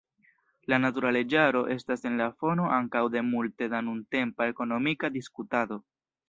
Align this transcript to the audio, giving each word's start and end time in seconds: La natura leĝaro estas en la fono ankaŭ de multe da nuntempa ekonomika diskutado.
La 0.71 0.77
natura 0.85 1.09
leĝaro 1.17 1.61
estas 1.75 2.07
en 2.11 2.17
la 2.21 2.29
fono 2.43 2.65
ankaŭ 2.79 3.03
de 3.17 3.23
multe 3.27 3.69
da 3.75 3.83
nuntempa 3.91 4.49
ekonomika 4.55 5.13
diskutado. 5.21 5.81